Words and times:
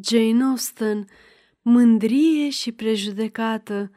Jane 0.00 0.44
Austen, 0.44 1.06
Mândrie 1.62 2.50
și 2.50 2.72
prejudecată, 2.72 3.90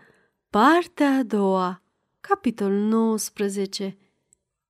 partea 0.49 1.17
a 1.17 1.23
doua, 1.23 1.83
capitolul 2.19 2.79
19. 2.79 3.97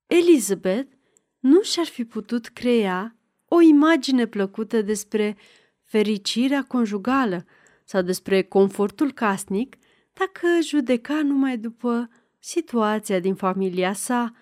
Elizabeth 0.05 0.91
nu 1.39 1.61
și-ar 1.61 1.85
fi 1.85 2.05
putut 2.05 2.47
crea 2.47 3.15
o 3.45 3.61
imagine 3.61 4.25
plăcută 4.25 4.81
despre 4.81 5.37
fericirea 5.83 6.63
conjugală 6.63 7.45
sau 7.83 8.01
despre 8.01 8.41
confortul 8.41 9.11
casnic 9.11 9.75
dacă 10.13 10.47
judeca 10.61 11.21
numai 11.21 11.57
după 11.57 12.09
situația 12.39 13.19
din 13.19 13.35
familia 13.35 13.93
sa. 13.93 14.33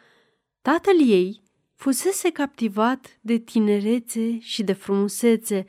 Tatăl 0.62 1.10
ei 1.10 1.42
fusese 1.76 2.32
captivat 2.32 3.18
de 3.22 3.38
tinerețe 3.38 4.40
și 4.40 4.64
de 4.64 4.74
frumusețe, 4.74 5.66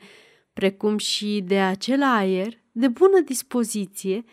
precum 0.57 0.97
și 0.97 1.43
de 1.45 1.59
acel 1.59 2.03
aer 2.03 2.61
de 2.71 2.87
bună 2.87 3.19
dispoziție 3.19 4.23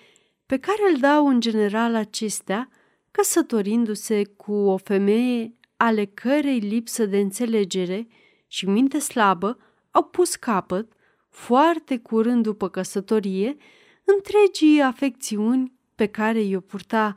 pe 0.46 0.58
care 0.58 0.92
îl 0.92 1.00
dau 1.00 1.26
în 1.26 1.40
general 1.40 1.94
acestea, 1.94 2.68
căsătorindu-se 3.10 4.24
cu 4.24 4.52
o 4.52 4.76
femeie 4.76 5.54
ale 5.76 6.04
cărei 6.04 6.58
lipsă 6.58 7.06
de 7.06 7.18
înțelegere 7.18 8.06
și 8.46 8.68
minte 8.68 8.98
slabă 8.98 9.58
au 9.90 10.02
pus 10.02 10.36
capăt, 10.36 10.92
foarte 11.28 11.98
curând 11.98 12.42
după 12.42 12.68
căsătorie, 12.68 13.56
întregii 14.04 14.80
afecțiuni 14.80 15.72
pe 15.94 16.06
care 16.06 16.40
i-o 16.40 16.60
purta. 16.60 17.14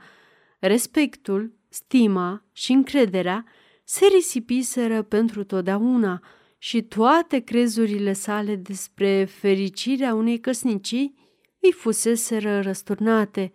Respectul, 0.59 1.53
stima 1.69 2.43
și 2.51 2.71
încrederea 2.71 3.45
se 3.83 4.05
risipiseră 4.05 5.01
pentru 5.01 5.43
totdeauna 5.43 6.21
și 6.57 6.81
toate 6.81 7.39
crezurile 7.39 8.13
sale 8.13 8.55
despre 8.55 9.25
fericirea 9.25 10.13
unei 10.13 10.39
căsnicii 10.39 11.15
îi 11.61 11.71
fuseseră 11.71 12.61
răsturnate. 12.61 13.51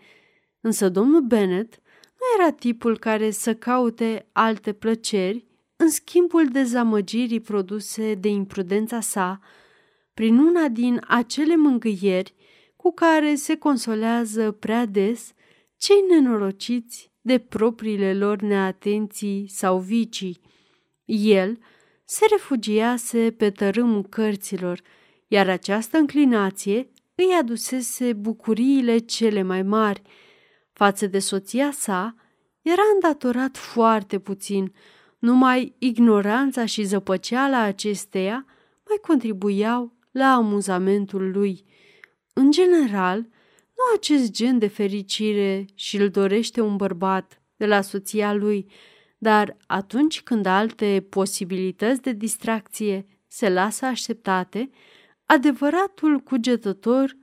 Însă 0.61 0.89
domnul 0.89 1.21
Bennet 1.21 1.81
nu 2.19 2.43
era 2.43 2.53
tipul 2.53 2.99
care 2.99 3.31
să 3.31 3.55
caute 3.55 4.29
alte 4.33 4.73
plăceri 4.73 5.47
în 5.77 5.89
schimbul 5.89 6.47
dezamăgirii 6.47 7.41
produse 7.41 8.15
de 8.15 8.29
imprudența 8.29 9.01
sa, 9.01 9.41
prin 10.15 10.39
una 10.39 10.69
din 10.69 11.01
acele 11.09 11.57
mângâieri 11.57 12.35
cu 12.77 12.93
care 12.93 13.35
se 13.35 13.57
consolează 13.57 14.51
prea 14.51 14.87
des 14.87 15.33
cei 15.77 16.05
nenorociți 16.09 17.13
de 17.21 17.39
propriile 17.39 18.15
lor 18.15 18.41
neatenții 18.41 19.47
sau 19.49 19.79
vicii. 19.79 20.41
El 21.05 21.59
se 22.13 22.27
refugiase 22.31 23.35
pe 23.37 23.51
tărâmul 23.51 24.03
cărților, 24.03 24.81
iar 25.29 25.49
această 25.49 25.97
înclinație 25.97 26.91
îi 27.15 27.37
adusese 27.41 28.13
bucuriile 28.13 28.99
cele 28.99 29.43
mai 29.43 29.63
mari. 29.63 30.03
Față 30.73 31.07
de 31.07 31.19
soția 31.19 31.71
sa, 31.71 32.15
era 32.63 32.83
îndatorat 32.95 33.57
foarte 33.57 34.19
puțin, 34.19 34.73
numai 35.19 35.75
ignoranța 35.79 36.65
și 36.65 36.83
zăpăceala 36.83 37.61
acesteia 37.61 38.47
mai 38.89 38.99
contribuiau 39.07 39.97
la 40.11 40.33
amuzamentul 40.33 41.31
lui. 41.31 41.65
În 42.33 42.51
general, 42.51 43.19
nu 43.77 43.83
acest 43.97 44.31
gen 44.31 44.59
de 44.59 44.67
fericire 44.67 45.65
și 45.75 45.97
îl 45.97 46.09
dorește 46.09 46.61
un 46.61 46.77
bărbat 46.77 47.43
de 47.57 47.67
la 47.67 47.81
soția 47.81 48.35
lui, 48.35 48.71
dar 49.23 49.57
atunci 49.67 50.23
când 50.23 50.47
alte 50.47 51.07
posibilități 51.09 52.01
de 52.01 52.13
distracție 52.13 53.07
se 53.27 53.49
lasă 53.49 53.85
așteptate, 53.85 54.71
adevăratul 55.27 56.19
cugetător 56.19 57.17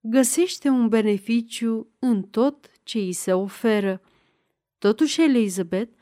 găsește 0.00 0.68
un 0.68 0.88
beneficiu 0.88 1.88
în 1.98 2.22
tot 2.22 2.70
ce 2.82 2.98
îi 2.98 3.12
se 3.12 3.32
oferă. 3.32 4.00
Totuși, 4.78 5.22
Elizabeth 5.22 5.92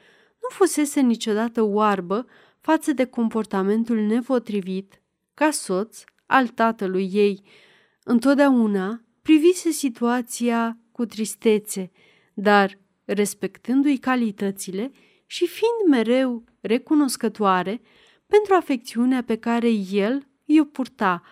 nu 0.43 0.49
fusese 0.49 1.01
niciodată 1.01 1.63
oarbă 1.63 2.27
față 2.61 2.93
de 2.93 3.05
comportamentul 3.05 4.01
nepotrivit 4.01 5.03
ca 5.35 5.51
soț 5.51 6.05
al 6.27 6.49
tatălui 6.49 7.11
ei. 7.13 7.43
Întotdeauna 8.05 9.05
privise 9.23 9.71
situația 9.71 10.79
cu 10.93 11.05
tristețe, 11.07 11.91
dar 12.35 12.79
respectându-i 13.05 13.97
calitățile 13.97 14.93
și 15.27 15.47
fiind 15.47 15.91
mereu 15.91 16.45
recunoscătoare 16.61 17.81
pentru 18.27 18.55
afecțiunea 18.55 19.23
pe 19.23 19.37
care 19.37 19.69
el 19.91 20.27
i-o 20.45 20.65
purta, 20.65 21.23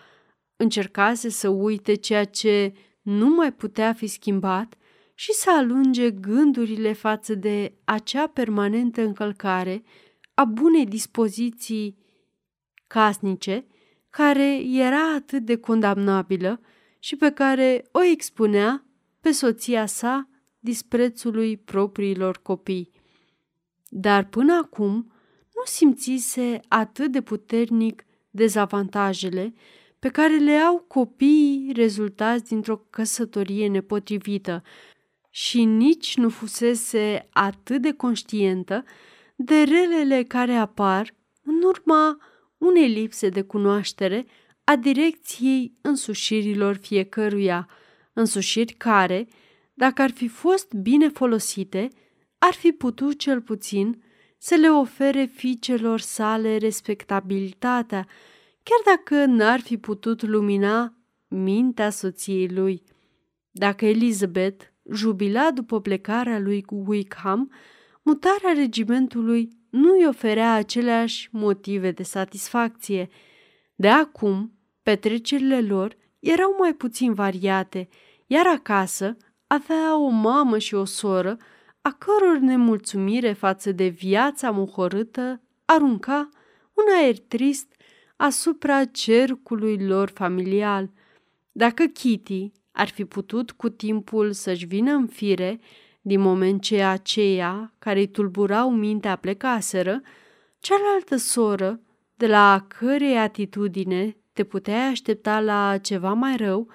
încercase 0.55 1.29
să 1.29 1.49
uite 1.49 1.93
ceea 1.93 2.25
ce 2.25 2.73
nu 3.01 3.29
mai 3.29 3.53
putea 3.53 3.93
fi 3.93 4.07
schimbat 4.07 4.75
și 5.13 5.33
să 5.33 5.49
alunge 5.51 6.11
gândurile 6.11 6.93
față 6.93 7.35
de 7.35 7.73
acea 7.83 8.27
permanentă 8.27 9.01
încălcare 9.01 9.83
a 10.33 10.45
bunei 10.45 10.85
dispoziții 10.85 11.97
casnice, 12.87 13.65
care 14.09 14.55
era 14.63 15.13
atât 15.13 15.45
de 15.45 15.57
condamnabilă 15.57 16.61
și 16.99 17.15
pe 17.15 17.31
care 17.31 17.85
o 17.91 18.03
expunea 18.03 18.85
pe 19.21 19.31
soția 19.31 19.85
sa 19.85 20.29
disprețului 20.59 21.57
propriilor 21.57 22.41
copii. 22.41 22.94
Dar 23.97 24.25
până 24.25 24.53
acum 24.53 25.11
nu 25.55 25.61
simțise 25.65 26.59
atât 26.67 27.11
de 27.11 27.21
puternic 27.21 28.05
dezavantajele 28.29 29.53
pe 29.99 30.09
care 30.09 30.37
le 30.37 30.51
au 30.51 30.85
copiii 30.87 31.71
rezultați 31.75 32.43
dintr-o 32.43 32.77
căsătorie 32.89 33.67
nepotrivită 33.67 34.63
și 35.29 35.63
nici 35.63 36.17
nu 36.17 36.29
fusese 36.29 37.27
atât 37.31 37.81
de 37.81 37.93
conștientă 37.93 38.83
de 39.35 39.63
relele 39.63 40.23
care 40.23 40.53
apar 40.53 41.13
în 41.43 41.61
urma 41.63 42.17
unei 42.57 42.89
lipse 42.89 43.29
de 43.29 43.41
cunoaștere 43.41 44.25
a 44.63 44.75
direcției 44.75 45.77
însușirilor 45.81 46.75
fiecăruia, 46.75 47.69
însușiri 48.13 48.73
care, 48.73 49.27
dacă 49.73 50.01
ar 50.01 50.11
fi 50.11 50.27
fost 50.27 50.73
bine 50.73 51.09
folosite, 51.09 51.89
ar 52.37 52.53
fi 52.53 52.71
putut 52.71 53.19
cel 53.19 53.41
puțin 53.41 54.03
să 54.37 54.55
le 54.55 54.69
ofere 54.69 55.25
fiicelor 55.25 55.99
sale 55.99 56.57
respectabilitatea, 56.57 58.07
chiar 58.63 58.95
dacă 58.95 59.25
n-ar 59.25 59.59
fi 59.59 59.77
putut 59.77 60.21
lumina 60.21 60.93
mintea 61.27 61.89
soției 61.89 62.49
lui. 62.49 62.83
Dacă 63.51 63.85
Elizabeth 63.85 64.65
jubila 64.91 65.51
după 65.51 65.81
plecarea 65.81 66.39
lui 66.39 66.61
cu 66.61 66.83
Wickham, 66.87 67.51
mutarea 68.01 68.51
regimentului 68.53 69.49
nu 69.69 69.93
îi 69.93 70.07
oferea 70.07 70.53
aceleași 70.53 71.29
motive 71.31 71.91
de 71.91 72.03
satisfacție. 72.03 73.09
De 73.75 73.89
acum, 73.89 74.59
petrecerile 74.83 75.61
lor 75.61 75.95
erau 76.19 76.55
mai 76.59 76.73
puțin 76.73 77.13
variate, 77.13 77.89
iar 78.27 78.47
acasă 78.47 79.17
avea 79.47 79.97
o 79.97 80.09
mamă 80.09 80.57
și 80.57 80.73
o 80.73 80.85
soră 80.85 81.37
a 81.87 81.91
căror 81.91 82.37
nemulțumire 82.37 83.33
față 83.33 83.71
de 83.71 83.87
viața 83.87 84.51
muhorâtă 84.51 85.41
arunca 85.65 86.29
un 86.73 86.83
aer 86.97 87.19
trist 87.19 87.75
asupra 88.15 88.85
cercului 88.85 89.85
lor 89.85 90.09
familial. 90.13 90.89
Dacă 91.51 91.83
Kitty 91.85 92.51
ar 92.71 92.87
fi 92.87 93.05
putut 93.05 93.51
cu 93.51 93.69
timpul 93.69 94.31
să-și 94.31 94.65
vină 94.65 94.91
în 94.91 95.07
fire, 95.07 95.59
din 96.01 96.19
moment 96.19 96.61
ce 96.61 96.83
aceia 96.83 97.73
care 97.79 97.99
îi 97.99 98.07
tulburau 98.07 98.71
mintea 98.71 99.15
plecaseră, 99.15 100.01
cealaltă 100.59 101.15
soră, 101.15 101.81
de 102.15 102.27
la 102.27 102.65
cărei 102.67 103.17
atitudine 103.17 104.17
te 104.33 104.43
puteai 104.43 104.87
aștepta 104.87 105.39
la 105.39 105.77
ceva 105.77 106.13
mai 106.13 106.35
rău, 106.35 106.67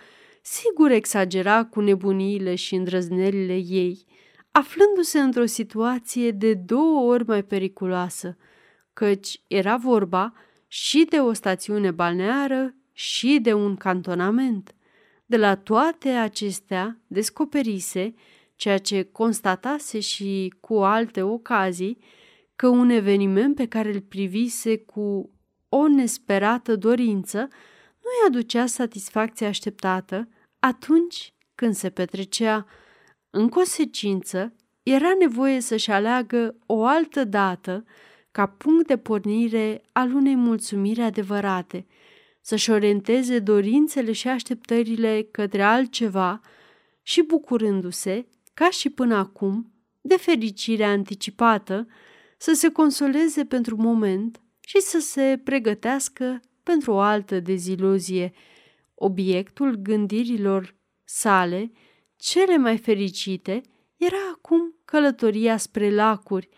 sigur 0.42 0.90
exagera 0.90 1.64
cu 1.64 1.80
nebuniile 1.80 2.54
și 2.54 2.74
îndrăznelile 2.74 3.56
ei, 3.56 4.08
aflându-se 4.52 5.20
într-o 5.20 5.44
situație 5.44 6.30
de 6.30 6.54
două 6.54 7.12
ori 7.12 7.26
mai 7.26 7.44
periculoasă, 7.44 8.36
căci 8.92 9.42
era 9.46 9.76
vorba 9.76 10.32
și 10.66 11.06
de 11.08 11.20
o 11.20 11.32
stațiune 11.32 11.90
balneară 11.90 12.74
și 12.92 13.38
de 13.42 13.52
un 13.52 13.76
cantonament. 13.76 14.74
De 15.26 15.36
la 15.36 15.56
toate 15.56 16.08
acestea 16.08 17.00
descoperise, 17.06 18.14
ceea 18.56 18.78
ce 18.78 19.02
constatase 19.02 20.00
și 20.00 20.54
cu 20.60 20.74
alte 20.74 21.22
ocazii, 21.22 21.98
că 22.56 22.68
un 22.68 22.88
eveniment 22.88 23.54
pe 23.54 23.66
care 23.66 23.92
îl 23.92 24.00
privise 24.00 24.78
cu 24.78 25.30
o 25.68 25.88
nesperată 25.88 26.76
dorință 26.76 27.38
nu-i 28.02 28.26
aducea 28.26 28.66
satisfacția 28.66 29.48
așteptată 29.48 30.28
atunci 30.58 31.34
când 31.54 31.74
se 31.74 31.90
petrecea. 31.90 32.66
În 33.30 33.48
consecință, 33.48 34.54
era 34.82 35.14
nevoie 35.18 35.60
să-și 35.60 35.90
aleagă 35.90 36.56
o 36.66 36.84
altă 36.84 37.24
dată 37.24 37.84
ca 38.30 38.46
punct 38.46 38.86
de 38.86 38.96
pornire 38.96 39.82
al 39.92 40.14
unei 40.14 40.34
mulțumiri 40.34 41.00
adevărate. 41.00 41.86
să-și 42.42 42.70
orienteze 42.70 43.38
dorințele 43.38 44.12
și 44.12 44.28
așteptările 44.28 45.28
către 45.30 45.62
altceva 45.62 46.40
și 47.02 47.22
bucurându-se, 47.22 48.26
ca 48.54 48.70
și 48.70 48.90
până 48.90 49.16
acum, 49.16 49.72
de 50.00 50.16
fericire 50.16 50.84
anticipată, 50.84 51.86
să 52.38 52.52
se 52.52 52.70
consoleze 52.70 53.44
pentru 53.44 53.76
moment 53.76 54.40
și 54.60 54.80
să 54.80 54.98
se 54.98 55.40
pregătească 55.44 56.40
pentru 56.62 56.92
o 56.92 56.98
altă 56.98 57.40
deziluzie. 57.40 58.32
Obiectul 58.94 59.74
gândirilor 59.74 60.74
sale, 61.04 61.70
cele 62.20 62.56
mai 62.56 62.78
fericite, 62.78 63.60
era 63.96 64.16
acum 64.34 64.74
călătoria 64.84 65.56
spre 65.56 65.94
lacuri, 65.94 66.48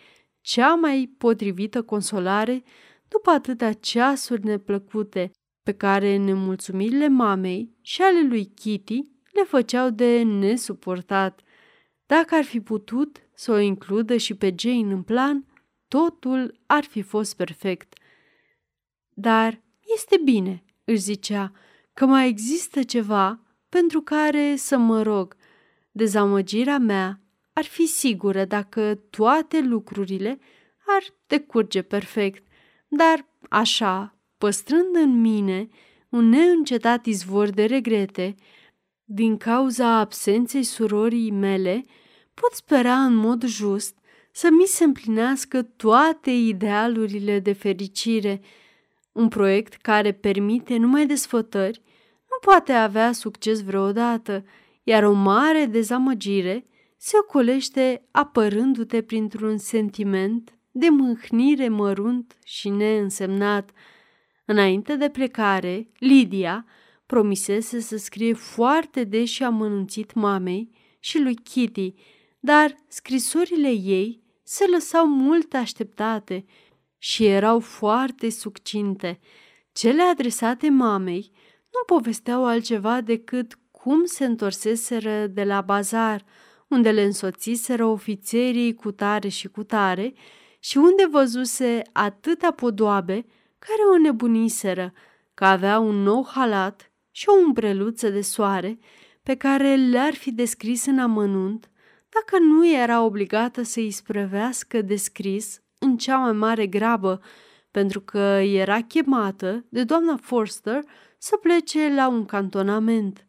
cea 0.40 0.74
mai 0.74 1.14
potrivită 1.18 1.82
consolare 1.82 2.62
după 3.08 3.30
atâtea 3.30 3.72
ceasuri 3.72 4.44
neplăcute 4.44 5.30
pe 5.62 5.72
care 5.72 6.16
nemulțumirile 6.16 7.08
mamei 7.08 7.76
și 7.80 8.02
ale 8.02 8.26
lui 8.26 8.44
Kitty 8.44 9.04
le 9.32 9.42
făceau 9.42 9.90
de 9.90 10.22
nesuportat. 10.22 11.40
Dacă 12.06 12.34
ar 12.34 12.44
fi 12.44 12.60
putut 12.60 13.28
să 13.34 13.52
o 13.52 13.58
includă 13.58 14.16
și 14.16 14.34
pe 14.34 14.54
Jane 14.58 14.92
în 14.92 15.02
plan, 15.02 15.46
totul 15.88 16.60
ar 16.66 16.84
fi 16.84 17.02
fost 17.02 17.36
perfect. 17.36 17.98
Dar 19.14 19.62
este 19.94 20.20
bine, 20.24 20.64
își 20.84 21.00
zicea, 21.00 21.52
că 21.92 22.06
mai 22.06 22.28
există 22.28 22.82
ceva 22.82 23.40
pentru 23.68 24.00
care 24.00 24.56
să 24.56 24.76
mă 24.76 25.02
rog. 25.02 25.36
Dezamăgirea 25.92 26.78
mea 26.78 27.20
ar 27.52 27.64
fi 27.64 27.86
sigură 27.86 28.44
dacă 28.44 28.94
toate 29.10 29.60
lucrurile 29.60 30.38
ar 30.86 31.02
decurge 31.26 31.82
perfect, 31.82 32.46
dar 32.88 33.26
așa, 33.48 34.18
păstrând 34.38 34.96
în 34.96 35.20
mine 35.20 35.68
un 36.08 36.28
neîncetat 36.28 37.06
izvor 37.06 37.50
de 37.50 37.64
regrete, 37.64 38.34
din 39.04 39.36
cauza 39.36 39.98
absenței 39.98 40.62
surorii 40.62 41.30
mele, 41.30 41.84
pot 42.34 42.52
spera 42.52 43.04
în 43.04 43.14
mod 43.14 43.44
just 43.44 43.98
să 44.32 44.48
mi 44.50 44.64
se 44.64 44.84
împlinească 44.84 45.62
toate 45.62 46.30
idealurile 46.30 47.38
de 47.38 47.52
fericire. 47.52 48.40
Un 49.12 49.28
proiect 49.28 49.74
care 49.74 50.12
permite 50.12 50.76
numai 50.76 51.06
desfătări 51.06 51.82
nu 52.30 52.36
poate 52.40 52.72
avea 52.72 53.12
succes 53.12 53.62
vreodată, 53.62 54.44
iar 54.82 55.04
o 55.04 55.12
mare 55.12 55.64
dezamăgire 55.64 56.66
se 56.96 57.16
ocolește 57.20 58.08
apărându-te 58.10 59.02
printr-un 59.02 59.56
sentiment 59.56 60.58
de 60.70 60.88
mâhnire 60.88 61.68
mărunt 61.68 62.36
și 62.44 62.68
neînsemnat. 62.68 63.70
Înainte 64.44 64.96
de 64.96 65.08
plecare, 65.08 65.90
Lidia 65.98 66.66
promisese 67.06 67.80
să 67.80 67.96
scrie 67.96 68.32
foarte 68.32 69.04
des 69.04 69.28
și 69.28 69.42
amănunțit 69.42 70.14
mamei 70.14 70.70
și 70.98 71.18
lui 71.20 71.34
Kitty, 71.34 71.94
dar 72.40 72.76
scrisorile 72.88 73.70
ei 73.70 74.22
se 74.42 74.64
lăsau 74.72 75.08
mult 75.08 75.54
așteptate 75.54 76.44
și 76.98 77.24
erau 77.24 77.60
foarte 77.60 78.30
succinte. 78.30 79.20
Cele 79.72 80.02
adresate 80.02 80.70
mamei 80.70 81.30
nu 81.72 81.96
povesteau 81.96 82.44
altceva 82.44 83.00
decât 83.00 83.58
cum 83.82 84.04
se 84.04 84.24
întorseseră 84.24 85.26
de 85.26 85.44
la 85.44 85.60
bazar, 85.60 86.24
unde 86.68 86.90
le 86.90 87.02
însoțiseră 87.02 87.84
ofițerii 87.84 88.74
cu 88.74 88.90
tare 88.90 89.28
și 89.28 89.48
cu 89.48 89.62
tare 89.62 90.14
și 90.58 90.76
unde 90.76 91.08
văzuse 91.10 91.82
atâtea 91.92 92.50
podoabe 92.50 93.26
care 93.58 93.82
o 93.94 93.98
nebuniseră, 93.98 94.92
că 95.34 95.44
avea 95.44 95.78
un 95.78 96.02
nou 96.02 96.28
halat 96.34 96.92
și 97.10 97.28
o 97.28 97.32
umbreluță 97.32 98.08
de 98.08 98.20
soare 98.20 98.78
pe 99.22 99.34
care 99.34 99.74
le-ar 99.74 100.14
fi 100.14 100.32
descris 100.32 100.86
în 100.86 100.98
amănunt 100.98 101.70
dacă 102.08 102.42
nu 102.42 102.68
era 102.68 103.02
obligată 103.02 103.62
să 103.62 103.80
îi 103.80 103.90
sprăvească 103.90 104.82
descris 104.82 105.62
în 105.78 105.96
cea 105.96 106.16
mai 106.16 106.32
mare 106.32 106.66
grabă, 106.66 107.20
pentru 107.70 108.00
că 108.00 108.18
era 108.42 108.80
chemată 108.80 109.64
de 109.68 109.84
doamna 109.84 110.16
Forster 110.16 110.84
să 111.18 111.36
plece 111.36 111.94
la 111.94 112.08
un 112.08 112.24
cantonament. 112.24 113.26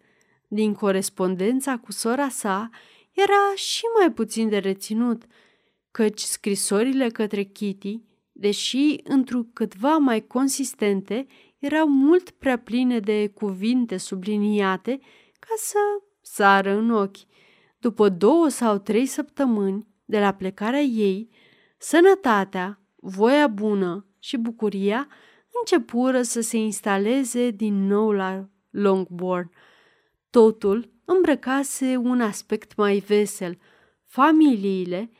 Din 0.53 0.73
corespondența 0.73 1.77
cu 1.77 1.91
sora 1.91 2.29
sa 2.29 2.69
era 3.11 3.55
și 3.55 3.81
mai 3.99 4.11
puțin 4.11 4.49
de 4.49 4.57
reținut, 4.57 5.23
căci 5.91 6.19
scrisorile 6.19 7.09
către 7.09 7.43
Kitty, 7.43 8.01
deși 8.31 8.95
întrucâtva 9.03 9.97
mai 9.97 10.27
consistente, 10.27 11.25
erau 11.59 11.87
mult 11.87 12.29
prea 12.29 12.57
pline 12.57 12.99
de 12.99 13.27
cuvinte 13.27 13.97
subliniate 13.97 14.99
ca 15.39 15.53
să 15.57 15.77
sară 16.21 16.71
în 16.71 16.89
ochi. 16.89 17.17
După 17.79 18.09
două 18.09 18.47
sau 18.47 18.77
trei 18.77 19.05
săptămâni 19.05 19.87
de 20.05 20.19
la 20.19 20.33
plecarea 20.33 20.81
ei, 20.81 21.29
sănătatea, 21.77 22.81
voia 22.95 23.47
bună 23.47 24.07
și 24.19 24.37
bucuria 24.37 25.07
începură 25.59 26.21
să 26.21 26.41
se 26.41 26.57
instaleze 26.57 27.49
din 27.49 27.85
nou 27.85 28.11
la 28.11 28.49
Longbourn. 28.69 29.51
Totul 30.39 30.89
îmbrăcase 31.05 31.95
un 31.95 32.21
aspect 32.21 32.75
mai 32.75 32.97
vesel. 32.97 33.57
Familiile 34.05 35.11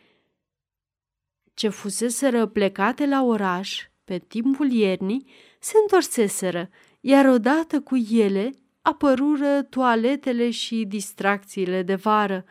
ce 1.54 1.70
fuseseră 1.70 2.46
plecate 2.46 3.06
la 3.06 3.24
oraș 3.24 3.82
pe 4.04 4.18
timpul 4.18 4.72
iernii 4.72 5.26
se 5.60 5.74
întorseseră, 5.82 6.70
iar 7.00 7.26
odată 7.26 7.82
cu 7.82 7.96
ele 7.96 8.52
apărură 8.82 9.62
toaletele 9.62 10.50
și 10.50 10.86
distracțiile 10.86 11.82
de 11.82 11.96
vară. 11.96 12.46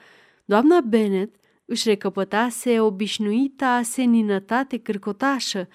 Doamna 0.45 0.81
Bennet 0.81 1.35
își 1.65 1.89
recăpătase 1.89 2.81
obișnuita 2.81 3.83
seninătate 3.83 4.79
cârcotașă, 4.79 5.69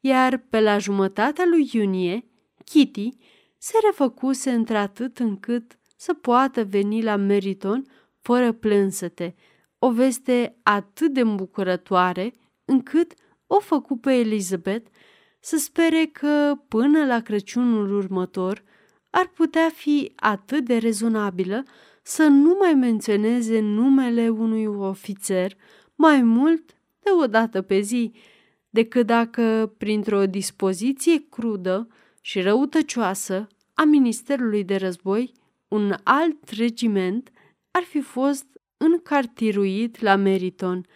iar 0.00 0.36
pe 0.36 0.60
la 0.60 0.78
jumătatea 0.78 1.44
lui 1.50 1.70
iunie, 1.72 2.24
Kitty 2.64 3.08
se 3.58 3.72
refăcuse 3.84 4.50
într-atât 4.50 5.18
încât 5.18 5.76
să 6.02 6.14
poată 6.14 6.64
veni 6.64 7.02
la 7.02 7.16
Meriton 7.16 7.84
fără 8.20 8.52
plânsăte, 8.52 9.34
o 9.78 9.92
veste 9.92 10.56
atât 10.62 11.12
de 11.12 11.20
îmbucurătoare 11.20 12.32
încât 12.64 13.14
o 13.46 13.60
făcu 13.60 13.96
pe 13.96 14.12
Elizabeth 14.12 14.90
să 15.40 15.56
spere 15.56 16.08
că 16.12 16.54
până 16.68 17.04
la 17.04 17.20
Crăciunul 17.20 17.96
următor 17.96 18.62
ar 19.10 19.30
putea 19.34 19.70
fi 19.74 20.12
atât 20.16 20.64
de 20.64 20.76
rezonabilă 20.76 21.62
să 22.02 22.22
nu 22.22 22.56
mai 22.60 22.74
menționeze 22.74 23.60
numele 23.60 24.28
unui 24.28 24.66
ofițer 24.66 25.56
mai 25.94 26.22
mult 26.22 26.70
de 26.98 27.10
o 27.22 27.26
dată 27.26 27.62
pe 27.62 27.80
zi, 27.80 28.12
decât 28.70 29.06
dacă, 29.06 29.74
printr-o 29.78 30.26
dispoziție 30.26 31.26
crudă 31.28 31.88
și 32.20 32.40
răutăcioasă 32.40 33.46
a 33.74 33.84
Ministerului 33.84 34.64
de 34.64 34.76
Război, 34.76 35.40
un 35.72 35.94
alt 36.02 36.48
regiment 36.50 37.30
ar 37.70 37.82
fi 37.82 38.00
fost 38.00 38.46
încartiruit 38.76 40.00
la 40.00 40.16
Meriton. 40.16 40.86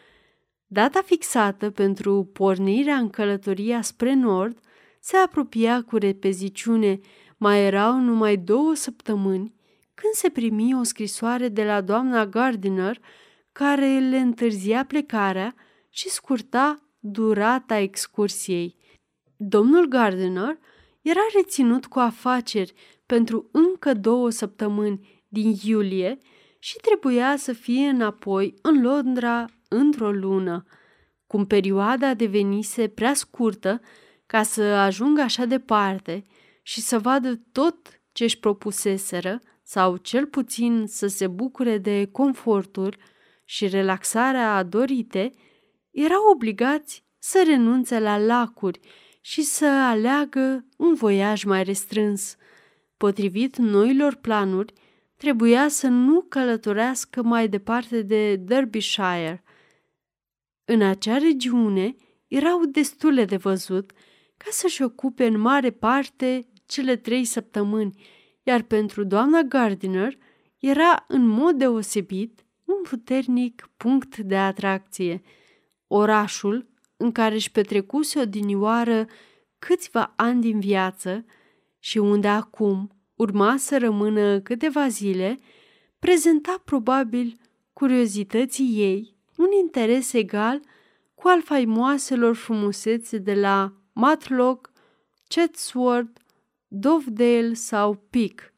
Data 0.67 1.03
fixată 1.03 1.71
pentru 1.71 2.31
pornirea 2.33 2.97
în 2.97 3.11
călătoria 3.11 3.83
spre 3.83 4.15
nord 4.15 4.59
se 5.01 5.17
apropia 5.17 5.83
cu 5.83 5.97
repeziciune. 5.97 7.01
Mai 7.37 7.65
erau 7.65 7.99
numai 8.01 8.37
două 8.37 8.75
săptămâni 8.75 9.55
când 9.95 10.13
se 10.13 10.29
primi 10.29 10.75
o 10.75 10.83
scrisoare 10.83 11.49
de 11.49 11.65
la 11.65 11.81
doamna 11.81 12.27
Gardiner 12.27 12.99
care 13.53 13.99
le 13.99 14.19
întârzia 14.19 14.85
plecarea 14.85 15.55
și 15.91 16.09
scurta 16.09 16.83
durata 16.99 17.79
excursiei. 17.79 18.77
Domnul 19.37 19.87
Gardiner 19.87 20.59
era 21.03 21.21
reținut 21.35 21.87
cu 21.87 21.99
afaceri 21.99 22.73
pentru 23.07 23.49
încă 23.53 23.95
două 23.95 24.31
săptămâni 24.31 25.25
din 25.29 25.55
iulie 25.65 26.19
și 26.59 26.77
trebuia 26.77 27.37
să 27.37 27.53
fie 27.53 27.89
înapoi 27.89 28.55
în 28.63 28.83
Londra 28.83 29.45
într-o 29.69 30.11
lună. 30.11 30.65
Cum 31.27 31.47
perioada 31.47 32.15
devenise 32.15 32.89
prea 32.89 33.15
scurtă 33.15 33.81
ca 34.27 34.43
să 34.43 34.63
ajungă 34.63 35.21
așa 35.21 35.45
departe 35.45 36.23
și 36.63 36.81
să 36.81 36.99
vadă 36.99 37.41
tot 37.53 38.01
ce 38.13 38.25
își 38.25 38.39
propuseseră, 38.39 39.41
sau 39.69 39.97
cel 39.97 40.27
puțin 40.27 40.85
să 40.87 41.07
se 41.07 41.27
bucure 41.27 41.79
de 41.79 42.09
conforturi 42.13 42.99
și 43.45 43.67
relaxarea 43.67 44.63
dorite, 44.63 45.31
erau 45.91 46.31
obligați 46.33 47.05
să 47.19 47.43
renunțe 47.47 47.99
la 47.99 48.19
lacuri 48.19 48.81
și 49.21 49.43
să 49.43 49.67
aleagă 49.67 50.65
un 50.77 50.95
voiaj 50.95 51.45
mai 51.45 51.63
restrâns. 51.63 52.37
Potrivit 52.97 53.57
noilor 53.57 54.15
planuri, 54.15 54.73
trebuia 55.17 55.69
să 55.69 55.89
nu 55.89 56.21
călătorească 56.21 57.23
mai 57.23 57.49
departe 57.49 58.03
de 58.03 58.37
Derbyshire. 58.37 59.43
În 60.65 60.83
acea 60.83 61.17
regiune 61.17 61.97
erau 62.27 62.65
destule 62.65 63.25
de 63.25 63.37
văzut 63.37 63.91
ca 64.37 64.47
să-și 64.51 64.83
ocupe 64.83 65.27
în 65.27 65.39
mare 65.39 65.71
parte 65.71 66.49
cele 66.67 66.97
trei 66.97 67.25
săptămâni, 67.25 68.05
iar 68.43 68.63
pentru 68.63 69.05
doamna 69.05 69.43
Gardiner 69.43 70.19
era 70.59 71.05
în 71.09 71.27
mod 71.27 71.59
deosebit 71.59 72.45
un 72.65 72.83
puternic 72.83 73.71
punct 73.77 74.17
de 74.17 74.37
atracție. 74.37 75.23
Orașul, 75.87 76.69
în 76.97 77.13
care 77.13 77.35
își 77.35 77.51
petrecuse 77.51 78.21
odinioară 78.21 79.07
câțiva 79.59 80.13
ani 80.17 80.41
din 80.41 80.61
viață 80.61 81.25
și 81.87 81.99
unde 81.99 82.29
acum 82.29 82.91
urma 83.15 83.57
să 83.57 83.79
rămână 83.79 84.41
câteva 84.41 84.89
zile, 84.89 85.39
prezenta 85.99 86.63
probabil 86.65 87.39
curiozității 87.73 88.75
ei 88.77 89.17
un 89.37 89.47
interes 89.63 90.13
egal 90.13 90.61
cu 91.15 91.29
al 91.29 91.43
faimoaselor 91.43 92.35
frumusețe 92.35 93.19
de 93.19 93.35
la 93.35 93.73
Matlock, 93.93 94.73
Chatsworth, 95.29 96.21
Dovedale 96.69 97.53
sau 97.55 98.07
Pic. 98.11 98.53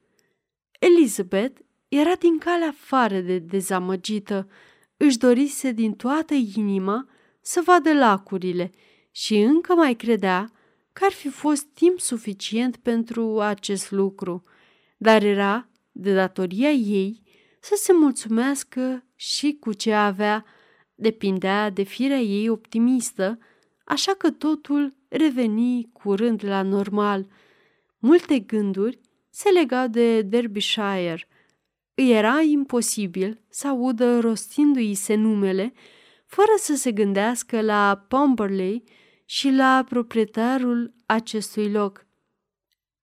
Elizabeth 0.79 1.61
era 1.89 2.15
din 2.15 2.39
calea 2.39 2.69
afară 2.69 3.21
de 3.21 3.39
dezamăgită, 3.39 4.49
își 4.97 5.19
dorise 5.19 5.73
din 5.73 5.93
toată 5.93 6.35
inima 6.35 7.09
să 7.41 7.63
vadă 7.65 7.95
lacurile 7.95 8.71
și 9.11 9.37
încă 9.37 9.75
mai 9.75 9.95
credea 9.95 10.53
că 10.99 11.05
ar 11.05 11.12
fi 11.12 11.28
fost 11.28 11.64
timp 11.64 12.00
suficient 12.00 12.76
pentru 12.76 13.40
acest 13.40 13.90
lucru, 13.90 14.45
dar 14.97 15.23
era 15.23 15.69
de 15.93 16.14
datoria 16.14 16.71
ei 16.71 17.23
să 17.61 17.75
se 17.76 17.93
mulțumească 17.93 19.05
și 19.14 19.57
cu 19.61 19.73
ce 19.73 19.93
avea, 19.93 20.45
depindea 20.95 21.71
de 21.71 21.83
firea 21.83 22.19
ei 22.19 22.49
optimistă, 22.49 23.38
așa 23.85 24.12
că 24.12 24.31
totul 24.31 24.97
reveni 25.09 25.90
curând 25.93 26.45
la 26.45 26.62
normal. 26.62 27.26
Multe 27.99 28.38
gânduri 28.38 29.00
se 29.31 29.49
legau 29.49 29.88
de 29.88 30.23
Derbyshire. 30.23 31.28
Îi 31.95 32.11
era 32.11 32.40
imposibil 32.40 33.40
să 33.49 33.69
audă 33.69 34.19
rostindu-i 34.21 34.95
se 34.95 35.14
numele, 35.14 35.73
fără 36.26 36.52
să 36.57 36.75
se 36.75 36.93
gândească 36.93 37.61
la 37.61 38.05
Pumberley 38.09 38.85
și 39.31 39.51
la 39.51 39.85
proprietarul 39.89 40.95
acestui 41.07 41.71
loc. 41.71 42.07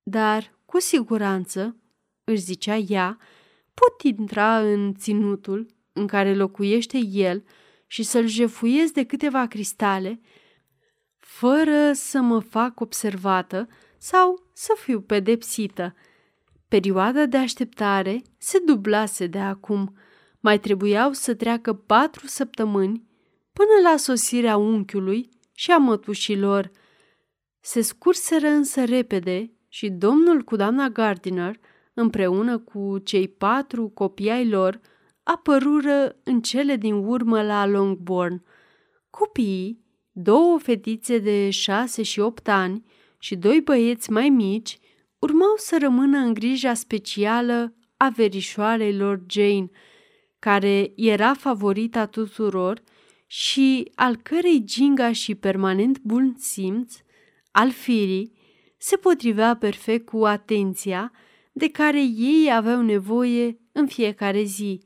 Dar, 0.03 0.59
cu 0.65 0.79
siguranță, 0.79 1.75
își 2.23 2.41
zicea 2.41 2.75
ea, 2.75 3.17
pot 3.73 4.01
intra 4.01 4.59
în 4.59 4.93
ținutul 4.93 5.65
în 5.93 6.07
care 6.07 6.35
locuiește 6.35 6.97
el 6.97 7.43
și 7.87 8.03
să-l 8.03 8.27
jefuiesc 8.27 8.93
de 8.93 9.03
câteva 9.03 9.47
cristale, 9.47 10.21
fără 11.17 11.91
să 11.93 12.21
mă 12.21 12.39
fac 12.39 12.79
observată 12.79 13.67
sau 13.97 14.49
să 14.53 14.75
fiu 14.79 15.01
pedepsită. 15.01 15.95
Perioada 16.67 17.25
de 17.25 17.37
așteptare 17.37 18.21
se 18.37 18.59
dublase 18.59 19.27
de 19.27 19.39
acum. 19.39 19.97
Mai 20.39 20.59
trebuiau 20.59 21.11
să 21.11 21.33
treacă 21.35 21.73
patru 21.73 22.27
săptămâni 22.27 23.07
până 23.53 23.89
la 23.89 23.97
sosirea 23.97 24.57
unchiului 24.57 25.33
și 25.55 25.71
a 25.71 25.77
mătușilor. 25.77 26.71
Se 27.59 27.81
scurseră 27.81 28.47
însă 28.47 28.83
repede 28.83 29.51
și 29.69 29.89
domnul 29.89 30.41
cu 30.41 30.55
doamna 30.55 30.89
Gardiner, 30.89 31.59
împreună 31.93 32.57
cu 32.57 32.97
cei 32.97 33.27
patru 33.27 33.87
copii 33.87 34.29
ai 34.29 34.49
lor, 34.49 34.79
apărură 35.23 36.15
în 36.23 36.41
cele 36.41 36.75
din 36.75 36.93
urmă 36.93 37.43
la 37.43 37.67
Longbourn. 37.67 38.43
Copiii, 39.09 39.83
două 40.11 40.59
fetițe 40.59 41.19
de 41.19 41.49
șase 41.49 42.03
și 42.03 42.19
opt 42.19 42.47
ani 42.47 42.85
și 43.19 43.35
doi 43.35 43.61
băieți 43.61 44.11
mai 44.11 44.29
mici, 44.29 44.79
urmau 45.19 45.53
să 45.55 45.77
rămână 45.79 46.17
în 46.17 46.33
grija 46.33 46.73
specială 46.73 47.73
a 47.97 48.09
verișoarei 48.09 48.97
lor 48.97 49.23
Jane, 49.29 49.69
care 50.39 50.91
era 50.95 51.33
favorita 51.33 52.05
tuturor 52.05 52.81
și 53.25 53.91
al 53.95 54.15
cărei 54.15 54.63
ginga 54.65 55.11
și 55.11 55.35
permanent 55.35 55.99
bun 56.01 56.35
simț 56.37 56.95
al 57.51 57.71
firii 57.71 58.33
se 58.77 58.95
potrivea 58.95 59.55
perfect 59.55 60.05
cu 60.05 60.25
atenția 60.25 61.11
de 61.51 61.69
care 61.69 62.01
ei 62.03 62.49
aveau 62.53 62.81
nevoie 62.81 63.59
în 63.71 63.87
fiecare 63.87 64.43
zi. 64.43 64.81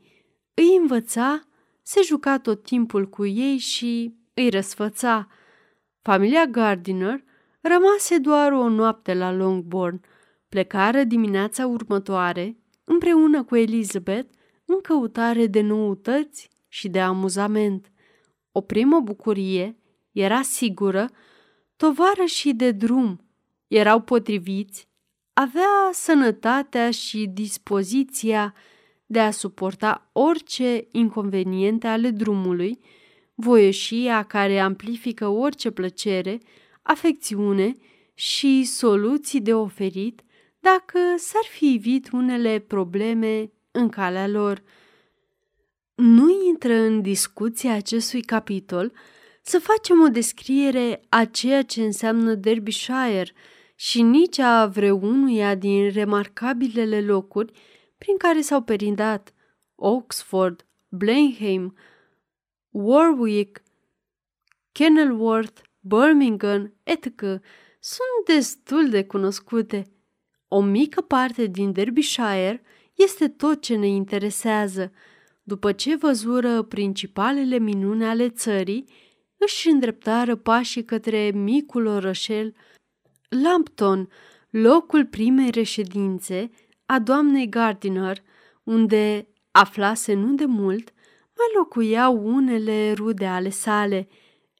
Îi 0.54 0.76
învăța, 0.80 1.40
se 1.82 2.00
juca 2.04 2.38
tot 2.38 2.62
timpul 2.62 3.08
cu 3.08 3.26
ei 3.26 3.58
și 3.58 4.14
îi 4.34 4.50
răsfăța. 4.50 5.28
Familia 6.02 6.46
Gardiner 6.46 7.24
rămase 7.60 8.18
doar 8.18 8.52
o 8.52 8.68
noapte 8.68 9.14
la 9.14 9.32
Longbourn. 9.32 10.00
Plecară 10.48 11.04
dimineața 11.04 11.66
următoare, 11.66 12.56
împreună 12.84 13.44
cu 13.44 13.56
Elizabeth, 13.56 14.34
în 14.64 14.80
căutare 14.80 15.46
de 15.46 15.60
noutăți 15.60 16.50
și 16.68 16.88
de 16.88 17.00
amuzament. 17.00 17.89
O 18.52 18.60
primă 18.60 19.00
bucurie 19.00 19.76
era 20.12 20.42
sigură, 20.42 21.08
tovară 21.76 22.24
și 22.24 22.52
de 22.52 22.70
drum 22.70 23.20
erau 23.68 24.00
potriviți, 24.00 24.88
avea 25.32 25.90
sănătatea 25.92 26.90
și 26.90 27.26
dispoziția 27.26 28.54
de 29.06 29.20
a 29.20 29.30
suporta 29.30 30.10
orice 30.12 30.88
inconveniente 30.92 31.86
ale 31.86 32.10
drumului, 32.10 32.78
voieșia 33.34 34.22
care 34.22 34.58
amplifică 34.58 35.26
orice 35.26 35.70
plăcere, 35.70 36.38
afecțiune 36.82 37.72
și 38.14 38.64
soluții 38.64 39.40
de 39.40 39.54
oferit 39.54 40.22
dacă 40.60 40.98
s-ar 41.16 41.44
fi 41.50 41.74
evit 41.74 42.10
unele 42.12 42.58
probleme 42.58 43.50
în 43.70 43.88
calea 43.88 44.28
lor– 44.28 44.62
nu 46.00 46.44
intră 46.48 46.72
în 46.72 47.02
discuția 47.02 47.74
acestui 47.74 48.22
capitol 48.22 48.92
să 49.42 49.58
facem 49.58 50.02
o 50.02 50.08
descriere 50.08 51.00
a 51.08 51.24
ceea 51.24 51.62
ce 51.62 51.82
înseamnă 51.82 52.34
Derbyshire 52.34 53.32
și 53.74 54.02
nici 54.02 54.38
a 54.38 54.66
vreunuia 54.66 55.54
din 55.54 55.90
remarcabilele 55.90 57.00
locuri 57.00 57.52
prin 57.98 58.16
care 58.16 58.40
s-au 58.40 58.62
perindat 58.62 59.34
Oxford, 59.74 60.66
Blenheim, 60.88 61.76
Warwick, 62.70 63.62
Kenilworth, 64.72 65.60
Birmingham, 65.80 66.74
etc. 66.82 67.20
sunt 67.80 68.24
destul 68.26 68.88
de 68.88 69.04
cunoscute. 69.04 69.86
O 70.48 70.60
mică 70.60 71.00
parte 71.00 71.46
din 71.46 71.72
Derbyshire 71.72 72.62
este 72.94 73.28
tot 73.28 73.60
ce 73.60 73.76
ne 73.76 73.86
interesează– 73.86 74.92
după 75.42 75.72
ce 75.72 75.96
văzură 75.96 76.62
principalele 76.62 77.58
minune 77.58 78.06
ale 78.06 78.28
țării, 78.28 78.84
își 79.36 79.68
îndreptară 79.68 80.36
pașii 80.36 80.84
către 80.84 81.30
micul 81.34 81.86
orășel 81.86 82.54
Lampton, 83.28 84.08
locul 84.50 85.06
primei 85.06 85.50
reședințe 85.50 86.50
a 86.86 86.98
doamnei 86.98 87.48
Gardiner, 87.48 88.22
unde 88.62 89.28
aflase 89.50 90.14
nu 90.14 90.34
de 90.34 90.44
mult, 90.44 90.92
mai 91.36 91.46
locuiau 91.56 92.26
unele 92.34 92.92
rude 92.92 93.26
ale 93.26 93.48
sale. 93.48 94.08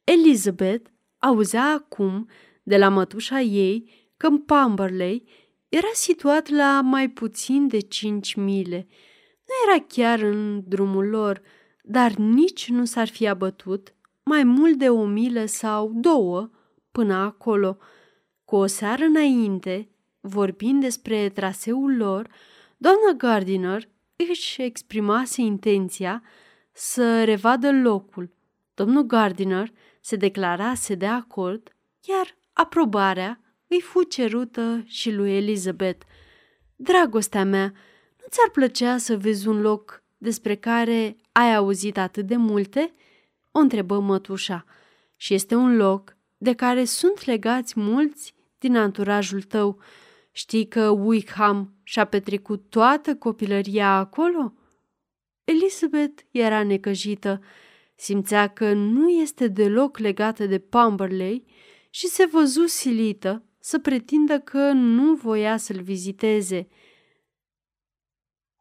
Elizabeth 0.03 0.89
auzea 1.17 1.63
acum 1.63 2.29
de 2.63 2.77
la 2.77 2.89
mătușa 2.89 3.39
ei 3.39 3.89
că 4.17 4.29
Pamberley 4.29 5.23
era 5.69 5.89
situat 5.93 6.49
la 6.49 6.81
mai 6.81 7.09
puțin 7.09 7.67
de 7.67 7.79
cinci 7.79 8.33
mile– 8.33 8.87
nu 9.51 9.71
era 9.71 9.85
chiar 9.87 10.19
în 10.19 10.63
drumul 10.67 11.07
lor, 11.07 11.41
dar 11.83 12.11
nici 12.11 12.69
nu 12.69 12.85
s-ar 12.85 13.07
fi 13.07 13.27
abătut 13.27 13.93
mai 14.23 14.43
mult 14.43 14.77
de 14.77 14.89
o 14.89 15.05
milă 15.05 15.45
sau 15.45 15.91
două 15.93 16.49
până 16.91 17.13
acolo. 17.13 17.77
Cu 18.45 18.55
o 18.55 18.65
seară 18.65 19.03
înainte, 19.03 19.89
vorbind 20.19 20.81
despre 20.81 21.29
traseul 21.29 21.97
lor, 21.97 22.29
doamna 22.77 23.11
Gardiner 23.17 23.89
își 24.29 24.61
exprimase 24.61 25.41
intenția 25.41 26.23
să 26.71 27.23
revadă 27.23 27.71
locul. 27.71 28.33
Domnul 28.73 29.03
Gardiner 29.03 29.71
se 30.01 30.15
declarase 30.15 30.95
de 30.95 31.05
acord, 31.05 31.75
iar 32.01 32.37
aprobarea 32.53 33.39
îi 33.67 33.81
fu 33.81 34.03
cerută 34.03 34.83
și 34.85 35.11
lui 35.11 35.35
Elizabeth. 35.35 36.05
Dragostea 36.75 37.43
mea, 37.43 37.65
nu 37.65 37.79
ți-ar 38.31 38.49
plăcea 38.51 38.97
să 38.97 39.17
vezi 39.17 39.47
un 39.47 39.61
loc 39.61 40.03
despre 40.17 40.55
care 40.55 41.15
ai 41.31 41.55
auzit 41.55 41.97
atât 41.97 42.27
de 42.27 42.35
multe?" 42.35 42.91
o 43.51 43.59
întrebă 43.59 43.99
mătușa. 43.99 44.65
Și 45.15 45.33
este 45.33 45.55
un 45.55 45.75
loc 45.75 46.17
de 46.37 46.53
care 46.53 46.85
sunt 46.85 47.25
legați 47.25 47.79
mulți 47.79 48.33
din 48.57 48.75
anturajul 48.75 49.41
tău. 49.41 49.79
Știi 50.31 50.67
că 50.67 50.89
Wickham 50.89 51.73
și-a 51.83 52.05
petrecut 52.05 52.69
toată 52.69 53.15
copilăria 53.15 53.89
acolo?" 53.89 54.53
Elizabeth 55.43 56.23
era 56.31 56.63
necăjită. 56.63 57.41
Simțea 57.95 58.47
că 58.47 58.73
nu 58.73 59.09
este 59.09 59.47
deloc 59.47 59.97
legată 59.97 60.45
de 60.45 60.59
Pumberley 60.59 61.45
și 61.89 62.07
se 62.07 62.25
văzu 62.25 62.65
silită 62.65 63.43
să 63.59 63.79
pretindă 63.79 64.39
că 64.39 64.71
nu 64.71 65.13
voia 65.13 65.57
să-l 65.57 65.81
viziteze. 65.81 66.67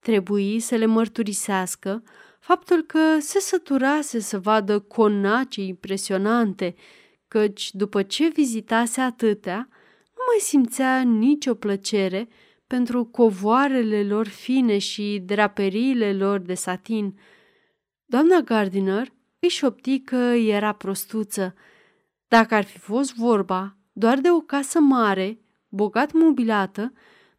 Trebuie 0.00 0.60
să 0.60 0.74
le 0.74 0.86
mărturisească 0.86 2.02
faptul 2.40 2.82
că 2.82 3.18
se 3.18 3.40
săturase 3.40 4.18
să 4.20 4.38
vadă 4.38 4.78
conace 4.78 5.62
impresionante, 5.62 6.74
căci 7.28 7.70
după 7.74 8.02
ce 8.02 8.28
vizitase 8.28 9.00
atâtea, 9.00 9.68
nu 10.16 10.22
mai 10.30 10.38
simțea 10.40 11.00
nicio 11.00 11.54
plăcere 11.54 12.28
pentru 12.66 13.04
covoarele 13.04 14.04
lor 14.04 14.28
fine 14.28 14.78
și 14.78 15.22
draperiile 15.24 16.12
lor 16.12 16.38
de 16.38 16.54
satin. 16.54 17.18
Doamna 18.04 18.40
Gardiner 18.40 19.12
își 19.38 19.56
șopti 19.56 20.00
că 20.00 20.16
era 20.34 20.72
prostuță. 20.72 21.54
Dacă 22.28 22.54
ar 22.54 22.64
fi 22.64 22.78
fost 22.78 23.14
vorba 23.14 23.76
doar 23.92 24.18
de 24.18 24.30
o 24.30 24.40
casă 24.40 24.80
mare, 24.80 25.38
bogat 25.68 26.12
mobilată, 26.12 26.80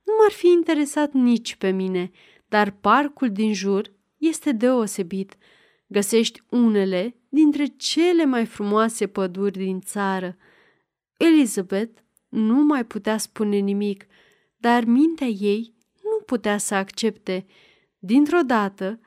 nu 0.04 0.14
m-ar 0.20 0.32
fi 0.32 0.48
interesat 0.48 1.12
nici 1.12 1.56
pe 1.56 1.70
mine, 1.70 2.12
dar 2.52 2.72
parcul 2.72 3.32
din 3.32 3.54
jur 3.54 3.92
este 4.18 4.52
deosebit. 4.52 5.36
Găsești 5.88 6.42
unele 6.50 7.16
dintre 7.30 7.66
cele 7.66 8.26
mai 8.26 8.46
frumoase 8.46 9.08
păduri 9.08 9.58
din 9.58 9.80
țară. 9.80 10.38
Elizabeth 11.18 12.00
nu 12.30 12.64
mai 12.64 12.86
putea 12.86 13.18
spune 13.18 13.58
nimic, 13.58 14.06
dar 14.58 14.84
mintea 14.84 15.28
ei 15.28 15.74
nu 16.04 16.24
putea 16.26 16.58
să 16.58 16.76
accepte. 16.76 17.46
Dintr-o 18.00 18.42
dată 18.46 19.00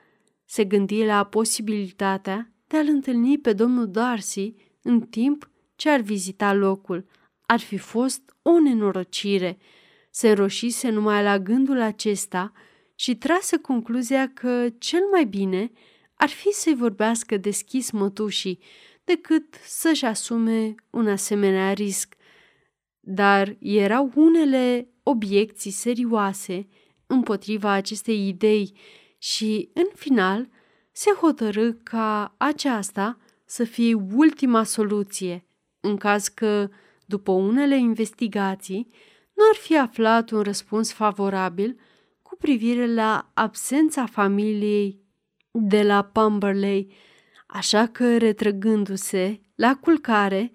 se 0.44 0.64
gândi 0.64 1.04
la 1.04 1.24
posibilitatea 1.24 2.52
de 2.66 2.76
a-l 2.76 2.88
întâlni 2.88 3.38
pe 3.38 3.52
domnul 3.52 3.90
Darcy 3.90 4.54
în 4.82 5.00
timp 5.00 5.50
ce 5.76 5.90
ar 5.90 6.00
vizita 6.00 6.52
locul. 6.52 7.06
Ar 7.46 7.60
fi 7.60 7.76
fost 7.76 8.36
o 8.42 8.60
nenorocire. 8.60 9.58
Se 10.10 10.28
înroșise 10.28 10.90
numai 10.90 11.22
la 11.22 11.38
gândul 11.38 11.80
acesta 11.80 12.52
și 13.04 13.16
trase 13.16 13.56
concluzia 13.58 14.28
că 14.28 14.68
cel 14.78 15.00
mai 15.10 15.24
bine 15.24 15.72
ar 16.14 16.28
fi 16.28 16.52
să-i 16.52 16.74
vorbească 16.74 17.36
deschis 17.36 17.90
mătușii 17.90 18.58
decât 19.04 19.54
să-și 19.66 20.04
asume 20.04 20.74
un 20.90 21.08
asemenea 21.08 21.72
risc. 21.72 22.14
Dar 23.00 23.56
erau 23.60 24.12
unele 24.14 24.88
obiecții 25.02 25.70
serioase 25.70 26.68
împotriva 27.06 27.70
acestei 27.70 28.28
idei 28.28 28.72
și, 29.18 29.70
în 29.74 29.86
final, 29.94 30.48
se 30.92 31.10
hotărâ 31.10 31.72
ca 31.72 32.34
aceasta 32.38 33.18
să 33.44 33.64
fie 33.64 33.94
ultima 33.94 34.62
soluție, 34.62 35.46
în 35.80 35.96
caz 35.96 36.28
că, 36.28 36.68
după 37.06 37.32
unele 37.32 37.76
investigații, 37.76 38.88
nu 39.34 39.42
ar 39.50 39.56
fi 39.56 39.78
aflat 39.78 40.30
un 40.30 40.40
răspuns 40.40 40.92
favorabil 40.92 41.78
cu 42.34 42.40
privire 42.40 42.94
la 42.94 43.30
absența 43.34 44.06
familiei 44.06 45.00
de 45.50 45.82
la 45.82 46.02
Pumberley, 46.02 46.92
așa 47.46 47.86
că, 47.86 48.16
retrăgându-se 48.16 49.40
la 49.54 49.74
culcare, 49.80 50.52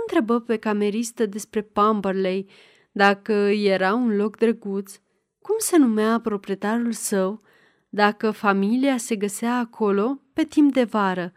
întrebă 0.00 0.40
pe 0.40 0.56
cameristă 0.56 1.26
despre 1.26 1.62
Pumberley, 1.62 2.48
dacă 2.92 3.32
era 3.52 3.94
un 3.94 4.16
loc 4.16 4.36
drăguț, 4.36 5.00
cum 5.38 5.54
se 5.58 5.76
numea 5.76 6.20
proprietarul 6.20 6.92
său, 6.92 7.40
dacă 7.88 8.30
familia 8.30 8.96
se 8.96 9.16
găsea 9.16 9.58
acolo 9.58 10.20
pe 10.32 10.44
timp 10.44 10.72
de 10.72 10.84
vară. 10.84 11.32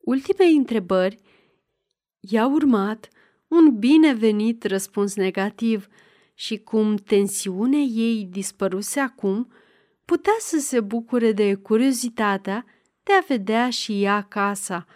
Ultimei 0.00 0.56
întrebări 0.56 1.18
i-a 2.20 2.46
urmat 2.46 3.08
un 3.48 3.78
binevenit 3.78 4.64
răspuns 4.64 5.16
negativ 5.16 5.88
și 6.42 6.58
cum 6.58 6.96
tensiunea 6.96 7.78
ei 7.78 8.24
dispăruse 8.30 9.00
acum, 9.00 9.52
putea 10.04 10.32
să 10.38 10.58
se 10.58 10.80
bucure 10.80 11.32
de 11.32 11.54
curiozitatea 11.54 12.64
de 13.02 13.12
a 13.12 13.24
vedea 13.28 13.70
și 13.70 14.02
ea 14.02 14.22
casa. 14.22 14.86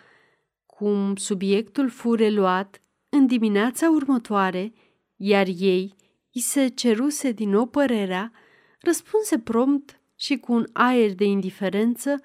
Cum 0.67 1.17
subiectul 1.17 1.89
fu 1.89 2.15
reluat 2.15 2.81
în 3.09 3.27
dimineața 3.27 3.91
următoare, 3.91 4.73
iar 5.17 5.47
ei 5.47 5.95
îi 6.33 6.41
se 6.41 6.69
ceruse 6.69 7.33
din 7.33 7.49
nou 7.49 7.67
părerea, 7.67 8.33
răspunse 8.81 9.39
prompt 9.39 10.01
și 10.17 10.37
cu 10.37 10.53
un 10.53 10.67
aer 10.73 11.15
de 11.15 11.25
indiferență 11.25 12.21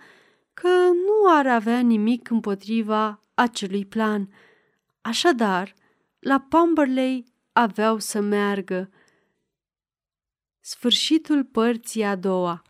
că 0.53 0.69
nu 0.93 1.36
ar 1.36 1.47
avea 1.47 1.79
nimic 1.79 2.29
împotriva 2.29 3.19
acelui 3.34 3.86
plan. 3.86 4.29
Așadar, 5.01 5.73
la 6.19 6.39
Pumberley 6.49 7.25
aveau 7.51 7.99
să 7.99 8.21
meargă. 8.21 8.89
Sfârșitul 10.62 11.43
părții 11.43 12.04
a 12.04 12.15
doua 12.15 12.62